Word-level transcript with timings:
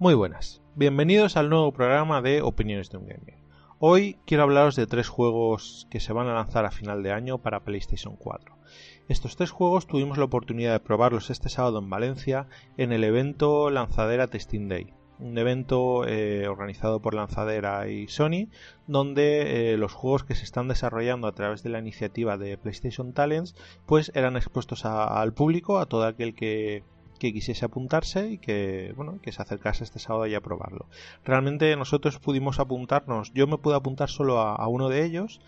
Muy 0.00 0.14
buenas, 0.14 0.62
bienvenidos 0.76 1.36
al 1.36 1.50
nuevo 1.50 1.72
programa 1.72 2.22
de 2.22 2.40
Opiniones 2.40 2.88
de 2.88 2.96
un 2.96 3.06
Gamer. 3.06 3.36
Hoy 3.78 4.16
quiero 4.24 4.44
hablaros 4.44 4.74
de 4.74 4.86
tres 4.86 5.10
juegos 5.10 5.86
que 5.90 6.00
se 6.00 6.14
van 6.14 6.26
a 6.26 6.32
lanzar 6.32 6.64
a 6.64 6.70
final 6.70 7.02
de 7.02 7.12
año 7.12 7.36
para 7.36 7.64
PlayStation 7.64 8.16
4. 8.16 8.56
Estos 9.08 9.36
tres 9.36 9.50
juegos 9.50 9.86
tuvimos 9.86 10.16
la 10.16 10.24
oportunidad 10.24 10.72
de 10.72 10.80
probarlos 10.80 11.28
este 11.28 11.50
sábado 11.50 11.80
en 11.80 11.90
Valencia 11.90 12.46
en 12.78 12.92
el 12.92 13.04
evento 13.04 13.68
Lanzadera 13.68 14.28
Testing 14.28 14.68
Day, 14.68 14.94
un 15.18 15.36
evento 15.36 16.06
eh, 16.06 16.48
organizado 16.48 17.02
por 17.02 17.12
Lanzadera 17.12 17.86
y 17.88 18.08
Sony, 18.08 18.48
donde 18.86 19.74
eh, 19.74 19.76
los 19.76 19.92
juegos 19.92 20.24
que 20.24 20.34
se 20.34 20.44
están 20.44 20.66
desarrollando 20.66 21.28
a 21.28 21.32
través 21.32 21.62
de 21.62 21.68
la 21.68 21.78
iniciativa 21.78 22.38
de 22.38 22.56
PlayStation 22.56 23.12
Talents, 23.12 23.54
pues 23.84 24.12
eran 24.14 24.38
expuestos 24.38 24.86
al 24.86 25.34
público, 25.34 25.78
a 25.78 25.84
todo 25.84 26.06
aquel 26.06 26.34
que, 26.34 26.84
quisiese 27.20 27.64
apuntarse 27.64 28.30
y 28.30 28.38
que 28.38 28.92
bueno 28.96 29.18
que 29.22 29.32
se 29.32 29.42
acercase 29.42 29.84
este 29.84 29.98
sábado 29.98 30.26
y 30.26 30.34
a 30.34 30.40
probarlo. 30.40 30.86
Realmente 31.24 31.76
nosotros 31.76 32.18
pudimos 32.18 32.58
apuntarnos, 32.58 33.32
yo 33.34 33.46
me 33.46 33.58
pude 33.58 33.76
apuntar 33.76 34.08
solo 34.08 34.38
a, 34.40 34.66
uno 34.68 34.88
de 34.88 35.04
ellos, 35.04 35.40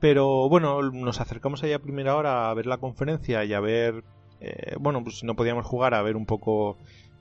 pero 0.00 0.48
bueno, 0.48 0.82
nos 0.82 1.20
acercamos 1.20 1.62
allá 1.62 1.76
a 1.76 1.80
primera 1.80 2.16
hora 2.16 2.50
a 2.50 2.54
ver 2.54 2.66
la 2.66 2.78
conferencia 2.78 3.44
y 3.44 3.52
a 3.52 3.60
ver, 3.60 4.04
eh, 4.40 4.76
bueno, 4.80 5.02
pues 5.02 5.24
no 5.24 5.36
podíamos 5.36 5.66
jugar, 5.66 5.94
a 5.94 6.02
ver 6.02 6.16
un 6.16 6.26
poco 6.26 6.76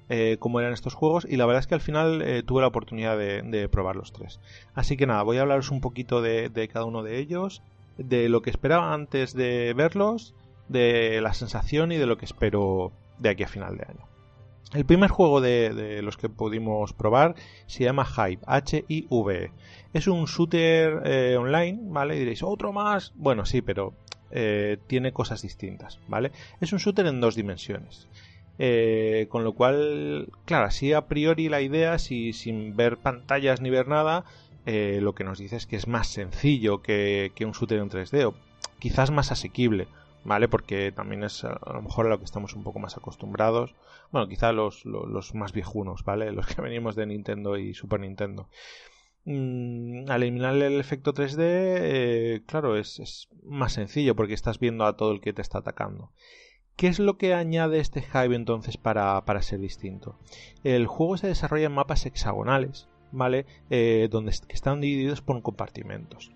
eh, 0.10 0.38
cómo 0.40 0.62
eran 0.62 0.72
estos 0.72 0.94
juegos 0.94 1.28
y 1.30 1.36
la 1.36 1.46
verdad 1.46 1.60
es 1.60 1.68
que 1.68 1.76
al 1.76 1.82
final 1.82 2.22
eh, 2.22 2.42
tuve 2.42 2.62
la 2.62 2.68
oportunidad 2.68 3.18
de, 3.18 3.70
probar 3.70 3.98
los 3.98 4.14
tres. 4.14 4.40
Así 4.74 4.96
que 4.96 5.06
nada, 5.06 5.22
voy 5.24 5.38
a 5.38 5.42
hablaros 5.42 5.70
un 5.70 5.82
poquito 5.82 6.22
de, 6.22 6.70
cada 6.72 6.86
uno 6.86 7.04
de 7.04 7.20
ellos, 7.20 7.62
de 7.98 8.30
lo 8.30 8.42
que 8.42 8.50
esperaba 8.50 8.94
antes 8.94 9.34
de 9.34 9.74
verlos, 9.74 10.34
de 10.70 11.20
la 11.22 11.34
sensación 11.34 11.92
y 11.92 11.98
de 11.98 12.06
lo 12.06 12.18
que 12.18 12.26
espero 12.26 12.94
de 13.20 13.30
aquí 13.30 13.44
a 13.44 13.48
final 13.48 13.78
de 13.78 13.86
año. 13.88 14.08
El 14.74 14.86
primer 14.86 15.10
juego 15.10 15.40
de, 15.40 16.02
los 16.02 16.18
que 16.18 16.28
pudimos 16.28 16.92
probar 16.94 17.36
se 17.68 17.86
llama 17.86 18.06
Hive, 18.06 18.42
H-I-V. 18.46 19.52
Es 19.94 20.08
un 20.08 20.26
shooter 20.26 21.02
eh, 21.06 21.38
online, 21.38 21.80
¿vale? 21.84 22.18
Y 22.18 22.20
diréis, 22.20 22.44
¿otro 22.44 22.74
más? 22.74 23.14
Bueno, 23.16 23.46
sí, 23.46 23.62
pero 23.62 23.94
tiene 24.88 25.14
cosas 25.14 25.42
distintas, 25.42 26.02
¿vale? 26.10 26.34
Es 26.60 26.74
un 26.74 26.80
shooter 26.80 27.06
en 27.06 27.22
dos 27.22 27.36
dimensiones. 27.36 28.10
Eh, 28.60 29.28
con 29.30 29.44
lo 29.44 29.54
cual, 29.54 30.30
claro, 30.46 30.66
así 30.66 30.92
a 30.94 31.08
priori 31.08 31.48
la 31.48 31.62
idea, 31.62 32.00
si, 32.00 32.34
sin 32.34 32.76
ver 32.76 32.98
pantallas 32.98 33.62
ni 33.62 33.70
ver 33.70 33.88
nada, 33.88 34.26
eh, 34.66 35.00
lo 35.02 35.14
que 35.14 35.24
nos 35.24 35.38
dice 35.38 35.58
es 35.58 35.68
que 35.68 35.76
es 35.76 35.88
más 35.88 36.08
sencillo 36.08 36.82
que, 36.82 37.32
un 37.42 37.52
shooter 37.52 37.80
en 37.80 37.90
3D, 37.90 38.26
o 38.26 38.34
quizás 38.80 39.12
más 39.12 39.32
asequible, 39.32 39.88
¿vale? 40.28 40.50
Porque 40.50 40.92
también 40.92 41.24
es 41.24 41.46
a 41.46 41.58
lo 41.74 41.82
mejor 41.82 42.06
a 42.06 42.10
lo 42.10 42.20
que 42.20 42.26
estamos 42.26 42.54
un 42.54 42.64
poco 42.64 42.80
más 42.80 42.98
acostumbrados. 42.98 43.74
Bueno, 44.12 44.28
quizá 44.28 44.52
los, 44.52 44.84
los, 44.86 45.34
más 45.34 45.54
viejunos, 45.54 46.04
¿vale? 46.04 46.32
Los 46.34 46.48
que 46.48 46.62
venimos 46.62 46.96
de 46.96 47.06
Nintendo 47.06 47.58
y 47.58 47.74
Super 47.74 48.02
Nintendo. 48.02 48.50
Mm, 49.24 50.10
al 50.10 50.24
eliminar 50.24 50.56
el 50.56 50.80
efecto 50.82 51.14
3D, 51.14 51.38
eh, 51.40 52.42
claro, 52.46 52.76
es, 52.76 53.00
es, 53.00 53.30
más 53.44 53.74
sencillo 53.74 54.16
porque 54.16 54.34
estás 54.34 54.60
viendo 54.60 54.86
a 54.86 54.98
todo 54.98 55.14
el 55.14 55.22
que 55.22 55.32
te 55.32 55.42
está 55.42 55.60
atacando. 55.60 56.12
¿Qué 56.76 56.88
es 56.88 57.00
lo 57.00 57.18
que 57.18 57.34
añade 57.34 57.80
este 57.80 58.02
Hive 58.14 58.36
entonces 58.36 58.76
para, 58.76 59.24
ser 59.42 59.60
distinto? 59.60 60.20
El 60.66 60.88
juego 60.88 61.18
se 61.18 61.28
desarrolla 61.28 61.68
en 61.68 61.74
mapas 61.74 62.06
hexagonales, 62.06 62.90
¿vale? 63.14 63.46
Eh, 63.70 64.10
donde 64.12 64.32
están 64.50 64.82
divididos 64.82 65.22
por 65.22 65.42
compartimentos. 65.42 66.32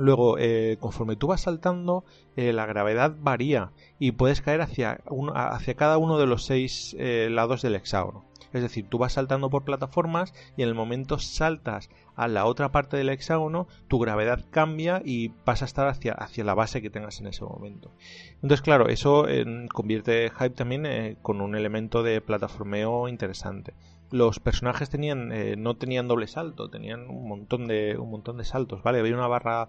Luego, 0.00 0.38
eh, 0.38 0.78
conforme 0.80 1.14
tú 1.14 1.26
vas 1.26 1.42
saltando, 1.42 2.04
eh, 2.34 2.54
la 2.54 2.64
gravedad 2.64 3.14
varía 3.20 3.72
y 3.98 4.12
puedes 4.12 4.40
caer 4.40 4.62
hacia, 4.62 5.00
hacia 5.34 5.74
cada 5.74 5.98
uno 5.98 6.16
de 6.16 6.26
los 6.26 6.46
seis 6.46 6.96
lados 6.98 7.60
del 7.60 7.74
hexágono. 7.74 8.24
Es 8.54 8.62
decir, 8.62 8.86
tú 8.88 8.96
vas 8.96 9.12
saltando 9.12 9.50
por 9.50 9.64
plataformas 9.64 10.32
y 10.56 10.62
en 10.62 10.68
el 10.68 10.74
momento 10.74 11.18
saltas 11.18 11.90
a 12.16 12.28
la 12.28 12.46
otra 12.46 12.72
parte 12.72 12.96
del 12.96 13.10
hexágono, 13.10 13.68
tu 13.88 13.98
gravedad 13.98 14.44
cambia 14.50 15.02
y 15.04 15.28
pasa 15.28 15.66
a 15.66 15.68
estar 15.68 15.86
hacia, 15.86 16.14
hacia 16.14 16.44
la 16.44 16.54
base 16.54 16.80
que 16.80 16.90
tengas 16.90 17.20
en 17.20 17.26
ese 17.26 17.44
momento. 17.44 17.92
Entonces, 18.36 18.62
claro, 18.62 18.88
eso 18.88 19.26
convierte 19.72 20.30
Hype 20.30 20.56
también 20.56 20.86
eh, 20.86 21.16
con 21.20 21.42
un 21.42 21.54
elemento 21.54 22.02
de 22.02 22.22
plataformeo 22.22 23.06
interesante. 23.06 23.74
Los 24.10 24.40
personajes 24.40 24.90
tenían, 24.90 25.32
eh, 25.32 25.56
no 25.56 25.76
tenían 25.76 26.08
doble 26.08 26.26
salto, 26.26 26.68
tenían 26.68 27.08
un 27.08 27.28
montón 27.28 27.66
de, 27.66 27.96
un 27.98 28.10
montón 28.10 28.38
de 28.38 28.44
saltos, 28.44 28.82
¿vale? 28.82 28.98
Había 28.98 29.14
una 29.14 29.28
barra 29.28 29.68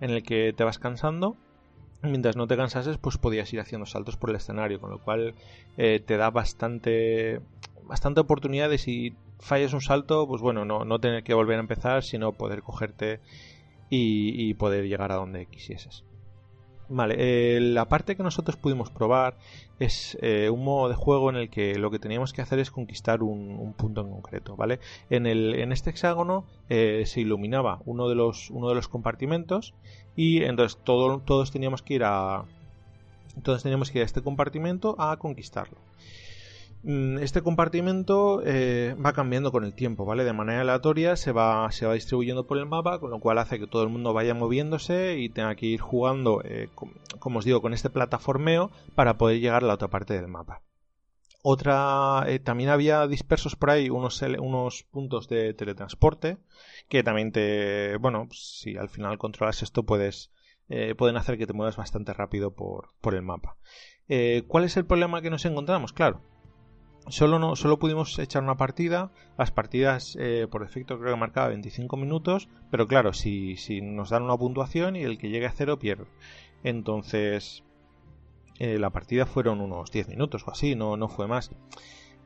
en 0.00 0.10
el 0.10 0.22
que 0.22 0.52
te 0.52 0.64
vas 0.64 0.78
cansando 0.78 1.36
mientras 2.02 2.36
no 2.36 2.46
te 2.46 2.56
cansases, 2.56 2.98
pues 2.98 3.18
podías 3.18 3.52
ir 3.52 3.60
haciendo 3.60 3.86
saltos 3.86 4.16
por 4.16 4.30
el 4.30 4.36
escenario, 4.36 4.80
con 4.80 4.90
lo 4.90 4.98
cual 4.98 5.34
eh, 5.76 6.00
te 6.04 6.16
da 6.16 6.30
bastante 6.30 7.40
bastante 7.84 8.20
oportunidad 8.20 8.70
de 8.70 8.78
si 8.78 9.16
fallas 9.40 9.72
un 9.72 9.80
salto, 9.80 10.26
pues 10.28 10.40
bueno, 10.40 10.64
no, 10.64 10.84
no 10.84 11.00
tener 11.00 11.24
que 11.24 11.34
volver 11.34 11.56
a 11.56 11.60
empezar, 11.60 12.04
sino 12.04 12.32
poder 12.32 12.62
cogerte 12.62 13.20
y, 13.90 14.54
poder 14.54 14.86
llegar 14.86 15.10
a 15.10 15.16
donde 15.16 15.46
quisieses. 15.46 16.04
Vale, 16.92 17.14
eh, 17.18 17.60
la 17.60 17.84
parte 17.84 18.16
que 18.16 18.24
nosotros 18.24 18.56
pudimos 18.56 18.90
probar 18.90 19.36
es 19.78 20.18
eh, 20.22 20.50
un 20.50 20.64
modo 20.64 20.88
de 20.88 20.96
juego 20.96 21.30
en 21.30 21.36
el 21.36 21.48
que 21.48 21.78
lo 21.78 21.88
que 21.88 22.00
teníamos 22.00 22.32
que 22.32 22.42
hacer 22.42 22.58
es 22.58 22.72
conquistar 22.72 23.22
un, 23.22 23.74
punto 23.74 24.00
en 24.00 24.10
concreto, 24.10 24.56
¿vale? 24.56 24.80
En, 25.08 25.26
el, 25.26 25.54
en 25.54 25.70
este 25.70 25.90
hexágono 25.90 26.44
eh, 26.68 27.04
se 27.06 27.20
iluminaba 27.20 27.80
uno 27.84 28.08
de 28.08 28.16
los, 28.16 28.50
uno 28.50 28.68
de 28.70 28.74
los 28.74 28.88
compartimentos 28.88 29.72
y 30.16 30.42
entonces 30.42 30.80
todos 30.82 31.52
teníamos 31.52 31.82
que 31.82 31.94
ir 31.94 32.02
a 32.02 32.42
todos 33.44 33.62
teníamos 33.62 33.92
que 33.92 33.98
ir 33.98 34.02
a 34.02 34.06
este 34.06 34.22
compartimento 34.22 34.96
a 34.98 35.16
conquistarlo. 35.16 35.78
Mm, 36.82 37.18
este 37.18 37.42
compartimento 37.42 38.40
eh, 38.44 38.96
va 39.04 39.12
cambiando 39.12 39.52
con 39.52 39.64
el 39.64 39.74
tiempo, 39.74 40.06
¿vale? 40.06 40.24
De 40.24 40.32
manera 40.32 40.62
aleatoria 40.62 41.14
se 41.16 41.30
va, 41.32 41.70
se 41.72 41.86
va 41.86 41.92
distribuyendo 41.92 42.46
por 42.46 42.56
el 42.56 42.66
mapa, 42.66 42.98
con 42.98 43.10
lo 43.10 43.20
cual 43.20 43.38
hace 43.38 43.58
que 43.58 43.66
todo 43.66 43.82
el 43.82 43.90
mundo 43.90 44.14
vaya 44.14 44.34
moviéndose 44.34 45.18
y 45.18 45.28
tenga 45.28 45.54
que 45.56 45.66
ir 45.66 45.80
jugando, 45.80 46.40
eh, 46.44 46.68
como 47.18 47.38
os 47.38 47.44
digo, 47.44 47.60
con 47.60 47.74
este 47.74 47.90
plataformeo 47.90 48.70
para 48.94 49.18
poder 49.18 49.40
llegar 49.40 49.62
a 49.62 49.66
la 49.66 49.74
otra 49.74 49.88
parte 49.88 50.14
del 50.14 50.28
mapa. 50.28 50.62
Otra, 51.42 52.24
eh, 52.26 52.38
también 52.38 52.70
había 52.70 53.06
dispersos 53.06 53.56
por 53.56 53.70
ahí 53.70 53.90
unos, 53.90 54.22
unos 54.22 54.84
puntos 54.84 55.28
de 55.28 55.54
teletransporte 55.54 56.38
que 56.88 57.02
también 57.02 57.32
te, 57.32 57.96
bueno, 57.98 58.26
pues, 58.26 58.58
si 58.60 58.76
al 58.76 58.88
final 58.88 59.18
controlas 59.18 59.62
esto 59.62 59.84
puedes, 59.84 60.30
pueden 60.96 61.16
hacer 61.16 61.36
que 61.36 61.46
te 61.46 61.52
muevas 61.52 61.76
bastante 61.76 62.12
rápido 62.12 62.52
por, 62.52 62.90
por 63.00 63.14
el 63.14 63.22
mapa. 63.22 63.56
¿Cuál 64.48 64.64
es 64.64 64.76
el 64.76 64.86
problema 64.86 65.22
que 65.22 65.30
nos 65.30 65.44
encontramos? 65.44 65.92
Claro, 65.92 66.20
Solo, 67.08 67.38
no, 67.38 67.56
solo 67.56 67.78
pudimos 67.78 68.18
echar 68.18 68.42
una 68.42 68.56
partida. 68.56 69.10
Las 69.36 69.50
partidas 69.50 70.16
eh, 70.20 70.46
por 70.50 70.62
defecto 70.62 70.98
creo 70.98 71.14
que 71.14 71.20
marcaba 71.20 71.48
25 71.48 71.96
minutos. 71.96 72.48
Pero 72.70 72.86
claro, 72.86 73.12
si, 73.12 73.56
si, 73.56 73.80
nos 73.80 74.10
dan 74.10 74.22
una 74.22 74.36
puntuación 74.36 74.96
y 74.96 75.02
el 75.02 75.18
que 75.18 75.30
llegue 75.30 75.46
a 75.46 75.52
cero 75.52 75.78
pierde. 75.78 76.06
Entonces 76.62 77.64
eh, 78.58 78.78
la 78.78 78.90
partida 78.90 79.24
fueron 79.24 79.60
unos 79.60 79.90
10 79.90 80.08
minutos 80.08 80.44
o 80.46 80.50
así, 80.50 80.74
no, 80.74 80.96
no 80.96 81.08
fue 81.08 81.26
más. 81.26 81.50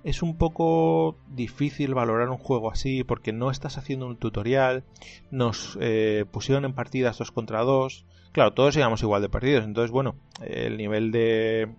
Es 0.03 0.23
un 0.23 0.37
poco 0.37 1.17
difícil 1.29 1.95
valorar 1.95 2.29
un 2.29 2.37
juego 2.37 2.71
así 2.71 3.05
porque 3.05 3.33
no 3.33 3.51
estás 3.51 3.79
haciendo 3.79 4.07
un 4.07 4.17
tutorial. 4.17 4.85
Nos 5.31 5.79
eh, 5.81 6.27
pusieron 6.31 6.65
en 6.67 6.75
partidas 6.75 7.19
2 7.19 7.31
contra 7.31 7.63
2. 7.63 8.05
Claro, 8.33 8.53
todos 8.53 8.75
llegamos 8.75 9.03
igual 9.03 9.23
de 9.23 9.29
partidos. 9.29 9.65
Entonces, 9.65 9.93
bueno, 9.93 10.17
el 10.43 10.77
nivel 10.77 11.13
de, 11.13 11.73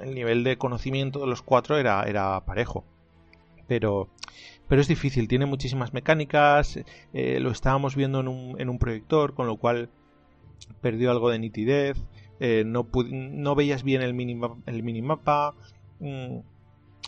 el 0.00 0.14
nivel 0.14 0.44
de 0.44 0.58
conocimiento 0.58 1.20
de 1.20 1.26
los 1.26 1.42
cuatro 1.42 1.78
era, 1.78 2.02
era 2.04 2.44
parejo. 2.44 2.84
Pero, 3.66 4.08
pero 4.68 4.80
es 4.80 4.88
difícil, 4.88 5.28
tiene 5.28 5.46
muchísimas 5.46 5.92
mecánicas, 5.92 6.78
eh, 7.12 7.40
lo 7.40 7.50
estábamos 7.50 7.96
viendo 7.96 8.20
en 8.20 8.28
un, 8.28 8.60
en 8.60 8.68
un 8.68 8.78
proyector, 8.78 9.34
con 9.34 9.46
lo 9.46 9.56
cual 9.56 9.90
perdió 10.80 11.10
algo 11.10 11.30
de 11.30 11.38
nitidez, 11.38 11.96
eh, 12.40 12.64
no, 12.66 12.86
no, 13.10 13.54
veías 13.54 13.82
bien 13.82 14.02
el, 14.02 14.14
minimapa, 14.14 14.56
el 14.66 14.82
minimapa. 14.82 15.54
Mm, 16.00 16.38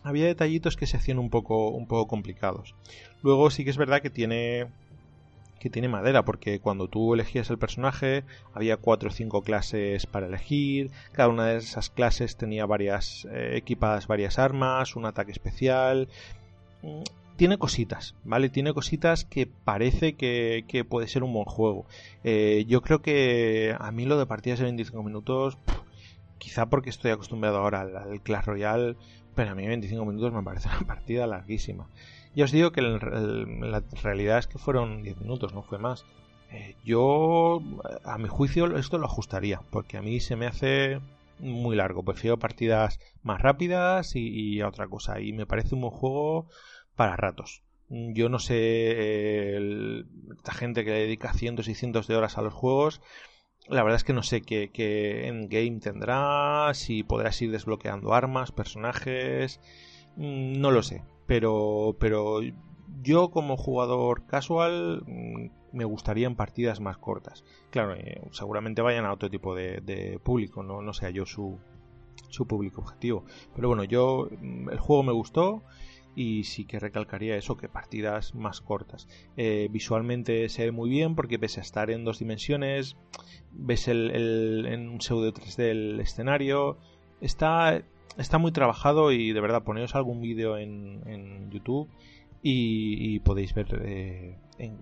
había 0.03 0.27
detallitos 0.27 0.76
que 0.76 0.87
se 0.87 0.97
hacían 0.97 1.19
un 1.19 1.31
poco, 1.31 1.70
un 1.70 1.87
poco 1.87 2.09
complicados. 2.09 2.75
Luego 3.23 3.50
sí 3.50 3.65
que 3.65 3.70
es 3.70 3.76
verdad 3.76 4.00
que 4.00 4.11
tiene 4.11 4.67
que 5.58 5.70
tiene 5.70 5.88
madera, 5.88 6.25
porque 6.25 6.60
cuando 6.60 6.88
tú 6.88 7.14
elegías 7.14 7.50
el 7.50 7.58
personaje 7.58 8.25
había 8.55 8.76
cuatro 8.76 9.08
o 9.08 9.12
cinco 9.12 9.43
clases 9.43 10.06
para 10.06 10.26
elegir, 10.26 10.90
cada 11.12 11.28
una 11.28 11.46
de 11.46 11.56
esas 11.58 11.90
clases 11.90 12.37
tenía 12.37 12.66
varias 12.66 13.26
eh, 13.31 13.52
equipadas 13.56 14.06
varias 14.06 14.38
armas, 14.38 14.96
un 14.96 15.06
ataque 15.06 15.32
especial. 15.32 16.08
Mm, 16.82 17.02
tiene 17.37 17.56
cositas, 17.56 18.16
¿vale? 18.25 18.49
Tiene 18.49 18.75
cositas 18.75 19.25
que 19.25 19.46
parece 19.46 20.14
que, 20.14 20.84
puede 20.88 21.06
ser 21.06 21.22
un 21.22 21.32
buen 21.32 21.44
juego. 21.44 21.87
Eh, 22.25 22.64
yo 22.66 22.82
creo 22.82 23.00
que 23.00 23.76
a 23.78 23.93
mí 23.93 24.06
lo 24.06 24.19
de 24.19 24.26
partidas 24.26 24.58
de 24.58 24.64
25 24.64 25.02
minutos, 25.05 25.56
quizá 26.38 26.66
porque 26.66 26.90
estoy 26.90 27.12
acostumbrado 27.12 27.58
ahora 27.58 27.82
al, 27.82 27.96
al 27.96 28.20
Clash 28.22 28.44
Royale, 28.44 28.96
pero 29.37 29.52
a 29.52 29.55
mí 29.55 29.69
25 29.69 30.05
minutos 30.05 30.32
me 30.32 30.43
parece 30.43 30.69
una 30.69 30.84
partida 30.87 31.28
larguísima. 31.28 31.88
Ya 32.35 32.45
os 32.45 32.53
digo 32.53 32.73
que 32.73 32.83
la 32.83 33.83
realidad 34.03 34.39
es 34.39 34.47
que 34.47 34.59
fueron 34.59 35.03
10 35.03 35.19
minutos, 35.21 35.55
no 35.55 35.63
fue 35.63 35.79
más. 35.79 36.05
Eh, 36.51 36.77
yo, 36.85 37.61
a 38.05 38.19
mi 38.19 38.29
juicio, 38.29 38.77
esto 38.77 38.99
lo 38.99 39.07
ajustaría, 39.07 39.61
porque 39.71 39.99
a 39.99 40.03
mí 40.03 40.21
se 40.21 40.37
me 40.37 40.47
hace 40.47 41.01
muy 41.39 41.77
largo. 41.77 42.05
Prefiero 42.05 42.39
partidas 42.39 42.99
más 43.23 43.41
rápidas 43.41 44.13
y, 44.15 44.61
a 44.61 44.69
otra 44.69 44.89
cosa. 44.89 45.21
Y 45.21 45.33
me 45.33 45.47
parece 45.47 45.75
un 45.75 45.83
buen 45.83 45.93
juego 45.93 46.49
para 46.97 47.17
ratos. 47.17 47.63
Yo 47.91 48.29
no 48.29 48.39
sé 48.39 49.59
esta 50.37 50.53
gente 50.53 50.85
que 50.85 50.91
dedica 50.91 51.33
cientos 51.33 51.69
y 51.69 51.75
cientos 51.75 52.07
de 52.07 52.17
horas 52.17 52.37
a 52.39 52.43
los 52.43 52.53
juegos. 52.53 53.01
La 53.67 53.83
verdad 53.83 53.97
es 53.97 54.05
que 54.05 54.13
no 54.13 54.23
sé 54.23 54.43
qué, 54.43 54.71
qué 54.73 55.27
endgame 55.27 55.81
tendrá, 55.81 56.73
si 56.75 57.03
podrás 57.03 57.41
ir 57.43 57.51
desbloqueando 57.51 58.15
armas, 58.15 58.53
personajes. 58.53 59.61
Mm, 60.19 60.61
no 60.61 60.70
lo 60.70 60.82
sé. 60.82 61.03
Pero, 61.26 61.97
pero 61.99 62.41
yo 63.03 63.31
como 63.31 63.56
jugador 63.56 64.26
casual 64.26 65.03
mm, 65.06 65.50
me 65.73 65.85
gustaría 65.85 66.26
en 66.26 66.37
partidas 66.37 66.81
más 66.81 66.99
cortas. 66.99 67.44
Claro, 67.70 67.94
eh, 67.94 68.20
seguramente 68.32 68.82
vayan 68.82 69.06
a 69.06 69.12
otro 69.12 69.31
tipo 69.31 69.55
de, 69.55 70.20
público, 70.23 70.62
no, 70.62 70.82
no 70.82 70.93
sea 70.93 71.11
yo 71.11 71.25
su, 71.25 71.59
su 72.29 72.47
público 72.47 72.81
objetivo. 72.82 73.25
Pero 73.55 73.69
bueno, 73.69 73.85
yo 73.85 74.29
mm, 74.31 74.70
el 74.70 74.79
juego 74.79 75.03
me 75.05 75.12
gustó 75.12 75.62
y 76.17 76.44
sí 76.44 76.65
que 76.65 76.81
recalcaría 76.81 77.37
eso, 77.37 77.56
que 77.56 77.69
partidas 77.69 78.35
más 78.35 78.61
cortas. 78.61 79.09
Eh, 79.37 79.69
visualmente 79.70 80.49
se 80.49 80.65
ve 80.65 80.73
muy 80.73 80.91
bien 80.91 81.15
porque 81.15 81.38
pese 81.38 81.61
a 81.61 81.62
estar 81.62 81.91
en 81.91 82.05
dos 82.05 82.19
dimensiones, 82.19 82.97
ves 83.53 83.87
el, 83.87 84.67
en 84.67 84.88
un 84.88 85.00
pseudo 85.00 85.32
3D 85.32 85.70
el 85.70 86.00
escenario, 86.00 86.79
está, 87.20 87.85
está 88.19 88.38
muy 88.38 88.53
trabajado 88.53 89.12
y 89.12 89.32
de 89.32 89.41
verdad 89.41 89.62
poneos 89.62 89.94
algún 89.94 90.20
vídeo 90.20 90.59
en, 90.59 91.03
en 91.06 91.50
YouTube 91.50 91.88
y, 92.43 93.19
podéis 93.20 93.55
ver 93.55 93.67
eh, 93.82 94.37
en 94.59 94.79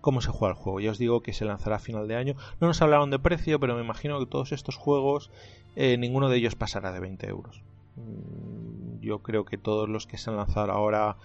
cómo 0.00 0.20
se 0.20 0.30
juega 0.30 0.54
el 0.54 0.60
juego. 0.60 0.80
Ya 0.80 0.90
os 0.90 0.98
digo 0.98 1.22
que 1.22 1.32
se 1.32 1.44
lanzará 1.44 1.76
a 1.76 1.80
final 1.80 2.08
de 2.08 2.16
año. 2.16 2.34
No 2.60 2.66
nos 2.66 2.82
hablaron 2.82 3.10
de 3.10 3.18
precio, 3.18 3.58
pero 3.60 3.74
me 3.74 3.82
imagino 3.82 4.18
que 4.18 4.26
todos 4.26 4.52
estos 4.52 4.76
juegos, 4.76 5.30
eh, 5.76 5.96
ninguno 5.96 6.28
de 6.28 6.36
ellos 6.38 6.54
pasará 6.54 6.92
de 6.92 7.00
20 7.00 7.28
euros. 7.28 7.62
Mm, 7.96 9.00
yo 9.00 9.20
creo 9.20 9.44
que 9.44 9.58
todos 9.58 9.88
los 9.88 10.06
que 10.06 10.18
se 10.18 10.30
han 10.30 10.36
lanzado 10.36 10.72
ahora 10.72 11.16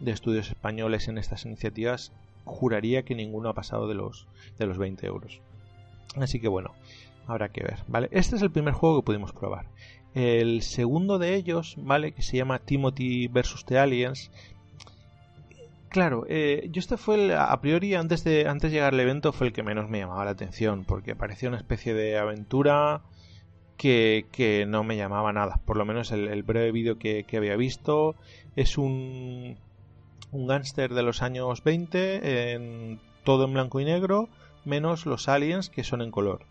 de 0.00 0.12
estudios 0.12 0.48
españoles 0.48 1.08
en 1.08 1.18
estas 1.18 1.44
iniciativas, 1.44 2.12
juraría 2.44 3.04
que 3.04 3.14
ninguno 3.14 3.48
ha 3.48 3.54
pasado 3.54 3.86
de 3.86 3.94
los, 3.94 4.26
de 4.58 4.66
los 4.66 4.78
20 4.78 5.06
euros. 5.06 5.40
Así 6.16 6.40
que 6.40 6.48
bueno, 6.48 6.72
habrá 7.26 7.50
que 7.50 7.62
ver. 7.62 7.84
¿vale? 7.86 8.08
Este 8.10 8.36
es 8.36 8.42
el 8.42 8.50
primer 8.50 8.74
juego 8.74 9.00
que 9.00 9.06
pudimos 9.06 9.32
probar. 9.32 9.66
El 10.14 10.62
segundo 10.62 11.18
de 11.18 11.34
ellos, 11.34 11.76
¿vale? 11.78 12.12
Que 12.12 12.22
se 12.22 12.36
llama 12.36 12.58
Timothy 12.58 13.28
vs. 13.28 13.64
The 13.66 13.78
Aliens, 13.78 14.30
Claro, 15.92 16.24
eh, 16.26 16.68
yo 16.72 16.80
este 16.80 16.96
fue 16.96 17.16
el, 17.16 17.32
a 17.32 17.60
priori 17.60 17.94
antes 17.94 18.24
de 18.24 18.48
antes 18.48 18.72
llegar 18.72 18.94
al 18.94 19.00
evento 19.00 19.30
fue 19.30 19.48
el 19.48 19.52
que 19.52 19.62
menos 19.62 19.90
me 19.90 19.98
llamaba 19.98 20.24
la 20.24 20.30
atención 20.30 20.84
porque 20.86 21.14
parecía 21.14 21.50
una 21.50 21.58
especie 21.58 21.92
de 21.92 22.16
aventura 22.16 23.02
que, 23.76 24.24
que 24.32 24.64
no 24.64 24.84
me 24.84 24.96
llamaba 24.96 25.34
nada. 25.34 25.60
Por 25.66 25.76
lo 25.76 25.84
menos 25.84 26.10
el, 26.10 26.42
breve 26.44 26.72
vídeo 26.72 26.98
que, 26.98 27.26
había 27.36 27.56
visto 27.56 28.14
es 28.56 28.78
un 28.78 29.58
un 30.30 30.46
gángster 30.46 30.94
de 30.94 31.02
los 31.02 31.20
años 31.20 31.62
20 31.62 32.54
en 32.54 32.98
todo 33.22 33.44
en 33.44 33.52
blanco 33.52 33.78
y 33.78 33.84
negro 33.84 34.30
menos 34.64 35.04
los 35.04 35.28
aliens 35.28 35.68
que 35.68 35.84
son 35.84 36.00
en 36.00 36.10
color. 36.10 36.46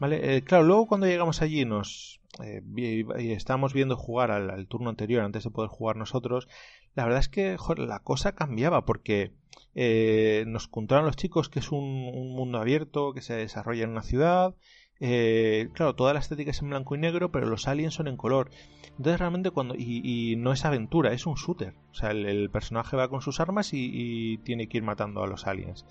Vale, 0.00 0.36
eh, 0.36 0.42
claro, 0.42 0.64
luego 0.64 0.86
cuando 0.86 1.06
llegamos 1.06 1.40
allí 1.40 1.64
nos 1.64 2.20
eh, 2.42 2.62
y, 2.76 3.32
estábamos 3.32 3.74
viendo 3.74 3.96
jugar 3.96 4.30
al, 4.30 4.66
turno 4.66 4.90
anterior 4.90 5.22
antes 5.22 5.44
de 5.44 5.50
poder 5.50 5.68
jugar 5.68 5.96
nosotros, 5.96 6.48
la 6.94 7.04
verdad 7.04 7.20
es 7.20 7.28
que 7.28 7.56
la 7.76 8.00
cosa 8.00 8.34
cambiaba 8.34 8.84
porque 8.84 9.32
eh, 9.74 10.44
nos 10.46 10.68
contaron 10.68 11.06
los 11.06 11.16
chicos 11.16 11.48
que 11.48 11.58
es 11.58 11.72
un, 11.72 12.34
mundo 12.34 12.58
abierto 12.58 13.12
que 13.12 13.22
se 13.22 13.34
desarrolla 13.34 13.84
en 13.84 13.90
una 13.90 14.02
ciudad. 14.02 14.54
Eh, 15.00 15.68
claro, 15.74 15.96
toda 15.96 16.14
la 16.14 16.20
estética 16.20 16.52
es 16.52 16.62
en 16.62 16.70
blanco 16.70 16.94
y 16.94 16.98
negro, 16.98 17.32
pero 17.32 17.46
los 17.46 17.66
aliens 17.66 17.94
son 17.94 18.08
en 18.08 18.16
color. 18.16 18.50
Entonces 18.96 19.18
realmente 19.18 19.50
cuando... 19.50 19.74
Y, 19.76 20.36
no 20.36 20.52
es 20.52 20.64
aventura, 20.64 21.12
es 21.12 21.26
un 21.26 21.34
shooter. 21.34 21.74
O 21.90 21.94
sea, 21.94 22.12
el, 22.12 22.50
personaje 22.50 22.96
va 22.96 23.08
con 23.08 23.20
sus 23.20 23.40
armas 23.40 23.70
y, 23.72 24.38
tiene 24.38 24.68
que 24.68 24.78
ir 24.78 24.84
matando 24.84 25.22
a 25.22 25.26
los 25.26 25.46
aliens 25.46 25.84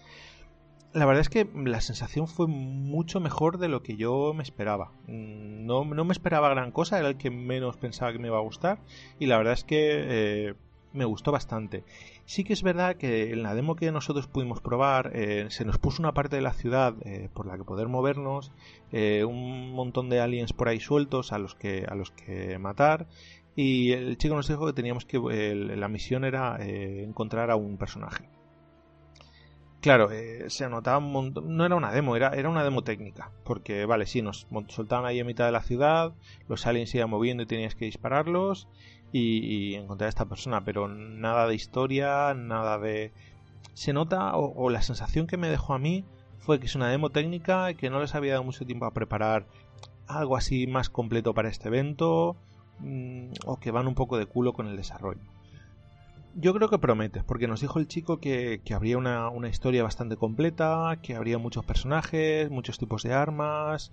la 0.93 1.05
verdad 1.05 1.21
es 1.21 1.29
que 1.29 1.47
la 1.55 1.81
sensación 1.81 2.27
fue 2.27 2.47
mucho 2.47 3.19
mejor 3.19 3.57
de 3.57 3.69
lo 3.69 3.81
que 3.83 3.95
yo 3.95 4.33
me 4.33 4.43
esperaba. 4.43 4.91
No, 5.07 5.85
no, 5.85 6.05
me 6.05 6.11
esperaba 6.11 6.49
gran 6.49 6.71
cosa, 6.71 6.99
era 6.99 7.09
el 7.09 7.17
que 7.17 7.29
menos 7.29 7.77
pensaba 7.77 8.11
que 8.11 8.19
me 8.19 8.27
iba 8.27 8.37
a 8.37 8.41
gustar. 8.41 8.79
Y 9.19 9.27
la 9.27 9.37
verdad 9.37 9.53
es 9.53 9.63
que 9.63 10.49
eh, 10.49 10.53
me 10.93 11.05
gustó 11.05 11.31
bastante. 11.31 11.83
Sí 12.25 12.43
que 12.43 12.53
es 12.53 12.63
verdad 12.63 12.95
que 12.95 13.31
en 13.31 13.43
la 13.43 13.55
demo 13.55 13.75
que 13.75 13.91
nosotros 13.91 14.27
pudimos 14.27 14.61
probar 14.61 15.11
eh, 15.13 15.47
se 15.49 15.65
nos 15.65 15.77
puso 15.77 16.01
una 16.01 16.13
parte 16.13 16.35
de 16.35 16.41
la 16.41 16.53
ciudad 16.53 16.95
eh, 17.05 17.29
por 17.33 17.45
la 17.45 17.57
que 17.57 17.63
poder 17.63 17.87
movernos, 17.87 18.51
eh, 18.91 19.23
un 19.23 19.71
montón 19.71 20.09
de 20.09 20.19
aliens 20.19 20.53
por 20.53 20.67
ahí 20.69 20.79
sueltos 20.79 21.31
a 21.31 21.39
los 21.39 21.55
que 21.55 21.85
a 21.87 21.95
los 21.95 22.11
que 22.11 22.57
matar 22.57 23.07
y 23.55 23.91
el 23.91 24.17
chico 24.17 24.35
nos 24.35 24.47
dijo 24.47 24.65
que 24.65 24.73
teníamos 24.73 25.05
que 25.05 25.19
la 25.55 25.87
misión 25.89 26.23
era 26.23 26.57
encontrar 26.61 27.51
a 27.51 27.57
un 27.57 27.77
personaje. 27.77 28.29
Claro, 29.81 30.09
se 30.47 30.69
notaba 30.69 30.99
un 30.99 31.11
montón, 31.11 31.57
no 31.57 31.65
era 31.65 31.75
una 31.75 31.91
demo, 31.91 32.15
era, 32.15 32.29
era 32.29 32.49
una 32.49 32.63
demo 32.63 32.83
técnica, 32.83 33.31
porque 33.43 33.85
vale, 33.85 34.05
sí, 34.05 34.21
nos 34.21 34.45
soltaban 34.67 35.05
ahí 35.05 35.19
en 35.19 35.25
mitad 35.25 35.47
de 35.47 35.51
la 35.51 35.63
ciudad, 35.63 36.13
los 36.47 36.67
aliens 36.67 36.93
iban 36.93 37.09
moviendo 37.09 37.41
y 37.41 37.47
tenías 37.47 37.73
que 37.73 37.85
dispararlos, 37.85 38.67
y, 39.11 39.75
encontrar 39.75 40.07
a 40.07 40.09
esta 40.09 40.25
persona, 40.25 40.63
pero 40.63 40.87
nada 40.87 41.47
de 41.47 41.55
historia, 41.55 42.33
nada 42.33 42.77
de... 42.77 43.11
Se 43.73 43.93
nota, 43.93 44.35
o, 44.35 44.69
la 44.69 44.81
sensación 44.81 45.27
que 45.27 45.37
me 45.37 45.49
dejó 45.49 45.73
a 45.73 45.79
mí 45.79 46.05
fue 46.39 46.59
que 46.59 46.65
es 46.65 46.75
una 46.75 46.89
demo 46.89 47.09
técnica 47.09 47.71
y 47.71 47.75
que 47.75 47.89
no 47.89 47.99
les 47.99 48.15
había 48.15 48.33
dado 48.33 48.43
mucho 48.43 48.65
tiempo 48.65 48.85
a 48.85 48.93
preparar 48.93 49.45
algo 50.07 50.35
así 50.35 50.67
más 50.67 50.89
completo 50.89 51.33
para 51.33 51.49
este 51.49 51.69
evento, 51.69 52.35
mm, 52.79 53.31
o 53.45 53.59
que 53.59 53.71
van 53.71 53.87
un 53.87 53.95
poco 53.95 54.17
de 54.17 54.25
culo 54.25 54.53
con 54.53 54.67
el 54.67 54.77
desarrollo. 54.77 55.21
Yo 56.35 56.53
creo 56.53 56.69
que 56.69 56.79
promete, 56.79 57.23
porque 57.23 57.47
nos 57.47 57.61
dijo 57.61 57.79
el 57.79 57.87
chico 57.87 58.19
que, 58.19 58.61
que 58.63 58.73
habría 58.73 58.97
una, 58.97 59.29
una, 59.29 59.49
historia 59.49 59.83
bastante 59.83 60.15
completa, 60.15 60.97
que 61.01 61.15
habría 61.15 61.37
muchos 61.37 61.65
personajes, 61.65 62.49
muchos 62.49 62.77
tipos 62.77 63.03
de 63.03 63.13
armas. 63.13 63.91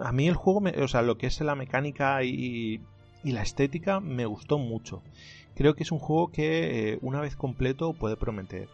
A 0.00 0.12
mí 0.12 0.28
el 0.28 0.34
juego, 0.34 0.62
o 0.82 0.88
sea, 0.88 1.02
lo 1.02 1.16
que 1.16 1.26
es 1.26 1.40
la 1.40 1.54
mecánica 1.54 2.22
y, 2.22 2.80
y 3.24 3.32
la 3.32 3.42
estética 3.42 4.00
me 4.00 4.26
gustó 4.26 4.58
mucho. 4.58 5.02
Creo 5.54 5.74
que 5.74 5.82
es 5.82 5.92
un 5.92 5.98
juego 5.98 6.30
que 6.30 6.92
eh, 6.92 6.98
una 7.02 7.20
vez 7.20 7.36
completo 7.36 7.92
puede 7.92 8.16
prometer. 8.16 8.68